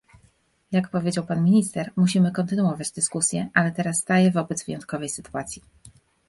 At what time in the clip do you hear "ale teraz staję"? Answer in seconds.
3.53-4.31